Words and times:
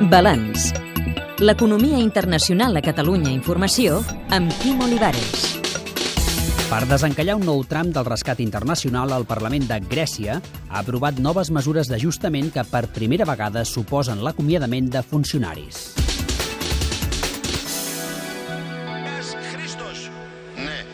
Balanç. 0.00 0.72
L'economia 1.38 1.98
internacional 1.98 2.76
a 2.76 2.82
Catalunya 2.84 3.30
Informació 3.32 4.02
amb 4.28 4.52
Quim 4.60 4.82
Olivares. 4.84 5.56
Per 6.68 6.82
desencallar 6.90 7.38
un 7.38 7.46
nou 7.48 7.62
tram 7.64 7.88
del 7.94 8.04
rescat 8.04 8.42
internacional, 8.44 9.14
el 9.16 9.24
Parlament 9.24 9.64
de 9.70 9.80
Grècia 9.88 10.36
ha 10.68 10.82
aprovat 10.82 11.16
noves 11.18 11.50
mesures 11.50 11.88
d'ajustament 11.88 12.52
que 12.52 12.66
per 12.68 12.84
primera 12.92 13.24
vegada 13.24 13.64
suposen 13.64 14.20
l'acomiadament 14.22 14.92
de 14.92 15.02
funcionaris. 15.02 15.94
Χρήστος. 19.52 20.10
Ναι. 20.56 20.84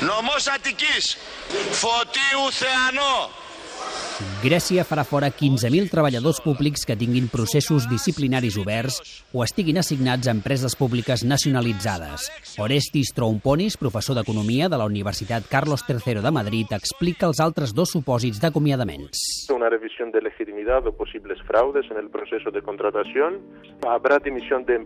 Νομός 0.00 0.46
Αττικής. 0.46 1.16
Φωτίου 1.70 2.44
Θεανό. 2.50 3.30
Grècia 4.42 4.82
farà 4.82 5.04
fora 5.06 5.30
15.000 5.30 5.90
treballadors 5.92 6.40
públics 6.42 6.82
que 6.86 6.96
tinguin 6.98 7.28
processos 7.30 7.88
disciplinaris 7.90 8.58
oberts 8.58 8.98
o 9.32 9.44
estiguin 9.44 9.78
assignats 9.78 10.28
a 10.28 10.34
empreses 10.34 10.74
públiques 10.76 11.22
nacionalitzades. 11.24 12.28
Orestis 12.58 13.12
Troumponis, 13.14 13.78
professor 13.78 14.18
d'Economia 14.18 14.68
de 14.68 14.78
la 14.80 14.88
Universitat 14.90 15.46
Carlos 15.48 15.84
III 15.88 16.22
de 16.24 16.32
Madrid, 16.34 16.74
explica 16.74 17.28
els 17.30 17.40
altres 17.40 17.74
dos 17.74 17.94
supòsits 17.94 18.40
d'acomiadaments. 18.42 19.48
Una 19.54 19.70
revisión 19.70 20.10
de 20.12 20.22
legitimidad 20.22 20.86
o 20.86 20.92
posibles 20.92 21.38
fraudes 21.46 21.86
en 21.90 21.98
el 21.98 22.10
proceso 22.10 22.50
de 22.50 22.62
contratación. 22.62 23.40
Habrá 23.86 24.18
dimisión 24.18 24.64
de 24.64 24.82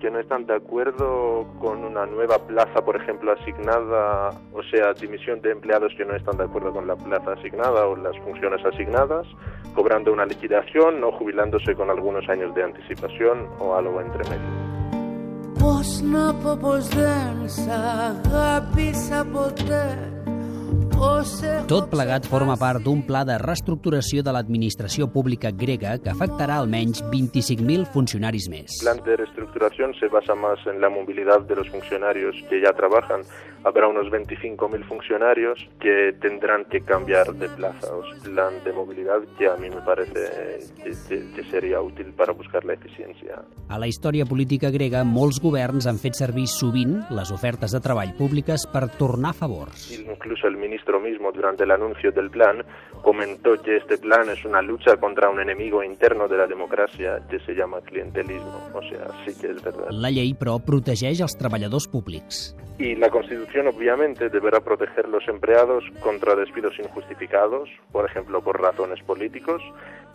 que 0.00 0.10
no 0.10 0.20
están 0.20 0.46
de 0.46 0.54
acuerdo 0.54 1.46
con 1.60 1.84
una 1.84 2.06
nueva 2.06 2.38
plaza, 2.46 2.84
por 2.84 2.96
ejemplo, 2.96 3.32
asignada, 3.32 4.30
o 4.52 4.62
sea, 4.70 4.92
dimisión 4.94 5.40
de 5.40 5.52
que 5.96 6.04
no 6.04 6.16
están 6.16 6.36
de 6.36 6.44
acuerdo 6.44 6.72
con 6.72 6.86
la 6.86 6.96
plaza 6.96 7.32
asignada 7.32 7.86
o 7.86 7.96
funciones 8.24 8.64
asignadas, 8.64 8.71
cobrando 9.75 10.11
una 10.11 10.25
liquidación 10.25 11.03
o 11.03 11.11
jubilándose 11.11 11.75
con 11.75 11.89
algunos 11.89 12.27
años 12.29 12.53
de 12.55 12.63
anticipación 12.63 13.47
o 13.59 13.75
algo 13.75 14.01
entre 14.01 14.23
medio. 14.29 14.51
Πώς 15.59 16.01
να 16.01 16.33
πω 16.33 16.57
πως 16.61 16.87
δεν 16.87 17.49
σ' 17.49 17.67
αγάπησα 17.67 19.25
ποτέ 19.31 19.87
Πώς 19.89 20.20
έχω 20.20 20.20
Tot 21.70 21.88
plegat 21.90 22.26
forma 22.30 22.54
part 22.60 22.82
d'un 22.84 23.00
pla 23.06 23.22
de 23.26 23.34
reestructuració 23.40 24.22
de 24.22 24.32
l'administració 24.34 25.08
pública 25.10 25.50
grega 25.50 25.96
que 26.02 26.10
afectarà 26.12 26.58
almenys 26.60 27.00
25.000 27.10 27.86
funcionaris 27.94 28.46
més. 28.52 28.76
El 28.78 28.84
plan 28.86 29.00
de 29.06 29.16
reestructuración 29.16 29.94
se 29.98 30.06
basa 30.12 30.34
más 30.34 30.60
en 30.66 30.80
la 30.80 30.90
movilidad 30.90 31.40
de 31.48 31.56
los 31.56 31.68
funcionarios 31.70 32.36
que 32.50 32.60
ya 32.60 32.72
trabajan. 32.76 33.22
Habrá 33.64 33.88
unos 33.88 34.06
25.000 34.12 34.84
funcionarios 34.88 35.58
que 35.80 36.12
tendrán 36.20 36.64
que 36.70 36.80
cambiar 36.82 37.32
de 37.34 37.48
plaza. 37.48 37.94
O 37.94 38.02
sea, 38.04 38.22
plan 38.22 38.54
de 38.64 38.72
movilidad 38.72 39.18
que 39.38 39.48
a 39.48 39.56
mí 39.56 39.70
me 39.70 39.80
parece 39.82 40.20
que, 40.82 40.90
que- 41.34 41.42
sería 41.52 41.80
útil 41.82 42.12
para 42.16 42.32
buscar 42.32 42.64
la 42.64 42.74
eficiencia. 42.74 43.42
A 43.68 43.78
la 43.78 43.86
història 43.86 44.24
política 44.24 44.70
grega, 44.70 45.02
molts 45.04 45.40
governs 45.42 45.86
han 45.86 45.98
fet 46.00 46.14
servir 46.16 46.46
sovint 46.48 47.02
les 47.12 47.30
ofertes 47.34 47.74
de 47.74 47.80
treball 47.84 48.14
públiques 48.16 48.64
per 48.72 48.86
tornar 48.96 49.34
favors. 49.36 49.90
Incluso 49.98 50.46
el 50.48 50.56
ministro 50.98 51.00
mismo, 51.00 51.32
durante 51.32 51.64
el 51.64 51.70
anuncio 51.70 52.12
del 52.12 52.30
plan, 52.30 52.64
comentó 53.02 53.60
que 53.62 53.76
este 53.76 53.98
plan 53.98 54.28
es 54.28 54.44
una 54.44 54.62
lucha 54.62 54.96
contra 54.96 55.30
un 55.30 55.40
enemigo 55.40 55.82
interno 55.82 56.28
de 56.28 56.36
la 56.36 56.46
democracia 56.46 57.20
que 57.28 57.38
se 57.40 57.54
llama 57.54 57.80
clientelismo. 57.80 58.70
O 58.74 58.82
sea, 58.82 59.08
sí 59.24 59.34
que 59.40 59.52
es 59.52 59.62
verdad. 59.62 59.88
La 59.90 60.10
llei, 60.10 60.34
però, 60.34 60.58
protegeix 60.58 61.20
els 61.20 61.36
treballadors 61.38 61.88
públics. 61.88 62.54
Y 62.78 62.96
la 62.96 63.10
Constitución, 63.10 63.68
obviamente, 63.68 64.28
deberá 64.28 64.60
proteger 64.60 65.08
los 65.08 65.26
empleados 65.28 65.84
contra 66.00 66.34
despidos 66.34 66.78
injustificados, 66.78 67.68
por 67.92 68.06
ejemplo, 68.06 68.42
por 68.42 68.60
razones 68.60 69.02
políticos, 69.04 69.62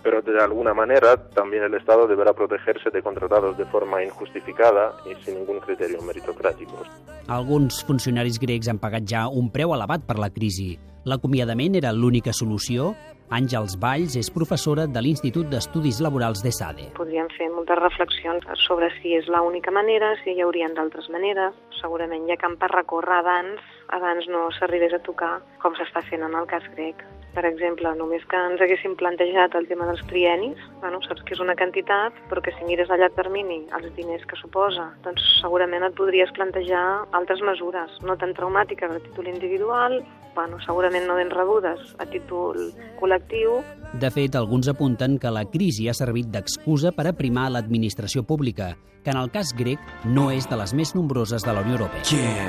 pero 0.04 0.22
de 0.22 0.42
alguna 0.42 0.74
manera 0.74 1.18
también 1.30 1.64
el 1.64 1.74
Estado 1.76 2.08
deberá 2.08 2.34
protegerse 2.34 2.90
de 2.90 3.02
contratados 3.02 3.58
de 3.58 3.66
forma 3.66 4.04
injustificada 4.04 4.94
y 5.06 5.16
sin 5.24 5.36
ningún 5.36 5.60
criterio 5.60 6.02
meritocrático. 6.02 6.84
Alguns 7.28 7.82
funcionaris 7.84 8.38
grecs 8.40 8.70
han 8.72 8.78
pagat 8.80 9.04
ja 9.12 9.26
un 9.28 9.50
preu 9.52 9.74
elevat 9.76 10.06
per 10.08 10.16
la 10.16 10.30
crisi. 10.32 10.78
L'acomiadament 11.12 11.76
era 11.76 11.92
l'única 11.92 12.32
solució? 12.32 12.94
Àngels 13.36 13.76
Valls 13.84 14.16
és 14.16 14.30
professora 14.32 14.86
de 14.88 15.04
l'Institut 15.04 15.50
d'Estudis 15.52 16.00
Laborals 16.00 16.40
de 16.46 16.54
SADE. 16.56 16.88
Podríem 16.96 17.28
fer 17.36 17.50
moltes 17.52 17.82
reflexions 17.82 18.48
sobre 18.64 18.88
si 19.02 19.18
és 19.20 19.28
l'única 19.28 19.76
manera, 19.76 20.14
si 20.24 20.32
hi 20.32 20.46
haurien 20.46 20.72
d'altres 20.80 21.12
maneres. 21.12 21.52
Segurament 21.82 22.24
hi 22.24 22.32
ha 22.32 22.40
camp 22.40 22.56
per 22.64 22.72
recórrer 22.72 23.20
abans, 23.20 23.60
abans 24.00 24.32
no 24.32 24.48
s'arribés 24.56 24.96
a 24.96 25.04
tocar 25.04 25.42
com 25.60 25.76
s'està 25.76 26.08
fent 26.08 26.24
en 26.24 26.40
el 26.40 26.48
cas 26.48 26.64
grec 26.80 27.04
Per 27.37 27.45
exemple, 27.49 27.89
només 27.97 28.25
que 28.29 28.37
ens 28.37 28.61
haguéssim 28.61 28.93
plantejat 29.01 29.55
el 29.57 29.67
tema 29.69 29.87
dels 29.89 30.03
trienis, 30.11 30.59
bueno, 30.83 31.01
saps 31.07 31.23
que 31.25 31.33
és 31.33 31.41
una 31.41 31.57
quantitat, 31.57 32.17
però 32.29 32.43
que 32.45 32.53
si 32.53 32.67
mires 32.69 32.91
a 32.93 32.99
llarg 33.01 33.17
termini 33.17 33.63
els 33.79 33.89
diners 33.97 34.27
que 34.29 34.37
suposa, 34.37 34.91
doncs 35.07 35.25
segurament 35.41 35.87
et 35.87 35.97
podries 35.97 36.33
plantejar 36.37 36.85
altres 37.17 37.41
mesures, 37.41 37.97
no 38.05 38.19
tan 38.21 38.37
traumàtiques 38.37 38.93
a 38.93 39.01
títol 39.01 39.31
individual, 39.33 40.03
bueno, 40.37 40.61
segurament 40.67 41.09
no 41.09 41.17
ben 41.17 41.33
rebudes 41.33 41.95
a 41.99 42.09
títol 42.09 42.69
col·lectiu, 43.01 43.63
De 43.93 44.09
fet, 44.09 44.37
alguns 44.37 44.69
apunten 44.73 45.19
que 45.21 45.29
la 45.29 45.45
crisi 45.45 45.89
ha 45.89 45.93
servit 45.93 46.31
d'excusa 46.33 46.95
per 46.97 47.05
aprimar 47.11 47.51
l'administració 47.53 48.23
pública, 48.25 48.73
que 49.05 49.13
en 49.13 49.21
el 49.21 49.29
cas 49.31 49.53
grec 49.53 49.81
no 50.05 50.31
és 50.33 50.49
de 50.49 50.57
les 50.57 50.73
més 50.73 50.95
nombroses 50.97 51.45
de 51.45 51.53
la 51.53 51.61
Unió 51.61 51.77
Europea. 51.81 52.49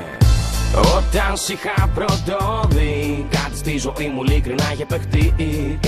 Όταν 0.74 1.36
σ' 1.36 1.48
είχα 1.48 1.74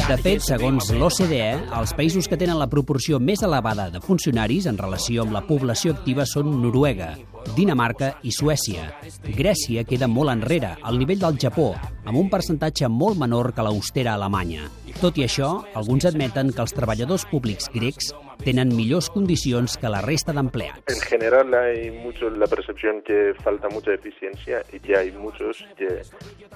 de 0.07 0.17
fet, 0.21 0.43
segons 0.45 0.91
l'OCDE, 0.93 1.47
els 1.79 1.93
països 1.97 2.27
que 2.29 2.37
tenen 2.37 2.59
la 2.59 2.67
proporció 2.69 3.17
més 3.17 3.41
elevada 3.41 3.87
de 3.89 4.01
funcionaris 4.03 4.67
en 4.69 4.77
relació 4.77 5.23
amb 5.25 5.33
la 5.33 5.41
població 5.47 5.95
activa 5.95 6.27
són 6.29 6.51
Noruega, 6.61 7.15
Dinamarca 7.55 8.11
i 8.21 8.29
Suècia. 8.35 8.85
Grècia 9.25 9.81
queda 9.89 10.05
molt 10.05 10.29
enrere, 10.29 10.75
al 10.85 11.01
nivell 11.01 11.23
del 11.23 11.41
Japó, 11.41 11.71
amb 12.05 12.21
un 12.21 12.29
percentatge 12.29 12.85
molt 12.85 13.17
menor 13.17 13.49
que 13.57 13.65
l'austera 13.65 14.13
Alemanya. 14.13 14.69
Tot 15.01 15.17
i 15.17 15.25
això, 15.25 15.55
alguns 15.73 16.05
admeten 16.05 16.53
que 16.53 16.61
els 16.61 16.77
treballadors 16.77 17.25
públics 17.33 17.71
grecs 17.73 18.13
tenen 18.43 18.75
millors 18.75 19.09
condicions 19.09 19.77
que 19.77 19.89
la 19.89 20.01
resta 20.01 20.33
d'empleats. 20.33 20.83
En 20.87 21.01
general 21.01 21.53
hay 21.53 21.91
mucho 21.91 22.29
la 22.29 22.47
percepción 22.47 23.01
que 23.01 23.33
falta 23.43 23.69
mucha 23.69 23.93
eficiencia 23.93 24.63
y 24.71 24.79
que 24.79 24.97
hay 24.97 25.11
muchos 25.11 25.65
que 25.77 26.01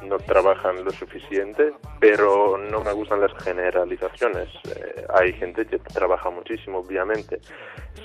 no 0.06 0.18
trabajan 0.18 0.84
lo 0.84 0.91
suficiente, 0.91 1.74
pero 2.00 2.57
no 2.57 2.84
me 2.84 2.94
gustan 2.94 3.22
las 3.22 3.31
generalizaciones. 3.44 4.50
Eh, 4.75 5.06
hay 5.13 5.34
gente 5.34 5.66
que 5.66 5.79
trabaja 5.79 6.29
muchísimo, 6.29 6.79
obviamente. 6.79 7.40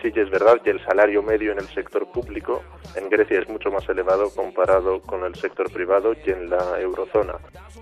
Sí 0.03 0.13
que 0.13 0.23
es 0.23 0.31
verdad 0.31 0.61
que 0.63 0.71
el 0.71 0.85
salario 0.85 1.23
medio 1.23 1.53
en 1.53 1.59
el 1.59 1.69
sector 1.69 2.11
público 2.11 2.63
en 2.97 3.09
Grecia 3.09 3.41
es 3.41 3.49
mucho 3.49 3.71
más 3.71 3.89
elevado 3.89 4.31
comparado 4.35 5.01
con 5.03 5.25
el 5.25 5.35
sector 5.35 5.71
privado 5.73 6.13
que 6.25 6.33
en 6.33 6.51
la 6.51 6.81
eurozona. 6.81 7.35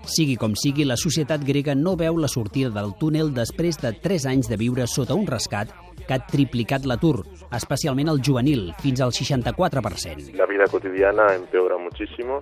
Sigui 0.05 0.35
com 0.39 0.55
sigui, 0.55 0.85
la 0.85 0.97
societat 0.97 1.43
grega 1.45 1.75
no 1.75 1.95
veu 1.99 2.17
la 2.17 2.29
sortida 2.31 2.71
del 2.73 2.93
túnel 2.99 3.33
després 3.35 3.77
de 3.81 3.93
3 3.93 4.25
anys 4.31 4.49
de 4.49 4.57
viure 4.57 4.87
sota 4.87 5.17
un 5.17 5.27
rescat 5.27 5.73
que 6.05 6.15
ha 6.15 6.25
triplicat 6.25 6.85
l'atur, 6.89 7.23
especialment 7.55 8.09
el 8.11 8.21
juvenil, 8.25 8.73
fins 8.81 9.01
al 9.01 9.11
64%. 9.15 10.33
La 10.35 10.45
vida 10.45 10.65
cotidiana 10.71 11.33
empeora 11.35 11.77
muchísimo. 11.77 12.41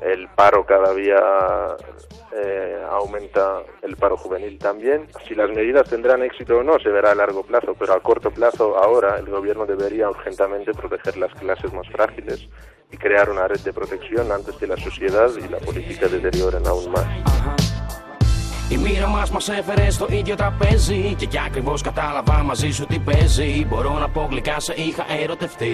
El 0.00 0.28
paro 0.28 0.66
cada 0.66 0.92
día 0.92 1.16
eh, 2.36 2.82
aumenta, 2.90 3.62
el 3.82 3.96
paro 3.96 4.16
juvenil 4.16 4.58
también. 4.58 5.06
Si 5.26 5.34
las 5.34 5.50
medidas 5.50 5.88
tendrán 5.88 6.22
éxito 6.22 6.58
o 6.58 6.62
no 6.62 6.78
se 6.78 6.90
verá 6.90 7.12
a 7.12 7.14
largo 7.14 7.42
plazo, 7.42 7.74
pero 7.78 7.94
a 7.94 8.00
corto 8.00 8.30
plazo 8.30 8.76
ahora 8.76 9.18
el 9.18 9.26
gobierno 9.26 9.64
debería 9.64 10.10
urgentemente 10.10 10.72
proteger 10.72 11.16
las 11.16 11.32
clases 11.34 11.72
más 11.72 11.88
frágiles 11.88 12.46
y 12.92 12.96
crear 12.96 13.30
una 13.30 13.48
red 13.48 13.60
de 13.60 13.72
protección 13.72 14.30
antes 14.30 14.54
que 14.56 14.66
la 14.66 14.76
sociedad 14.76 15.30
y 15.36 15.48
la 15.48 15.58
política 15.58 16.08
deterioren 16.08 16.66
aún 16.66 16.90
más. 16.90 17.35
Η 18.68 18.76
μοίρα 18.76 19.08
μας 19.08 19.30
μας 19.30 19.48
έφερε 19.48 19.90
στο 19.90 20.06
ίδιο 20.10 20.34
τραπέζι. 20.34 21.14
Και 21.18 21.26
κι 21.26 21.38
ακριβώς 21.46 21.82
κατάλαβα 21.82 22.42
μαζί 22.42 22.70
σου 22.70 22.86
τι 22.86 22.98
παίζει. 22.98 23.66
Μπορώ 23.68 23.98
να 23.98 24.08
πω 24.08 24.26
γλυκά 24.30 24.60
σε 24.60 24.74
είχα 24.76 25.04
ερωτευτεί 25.22 25.66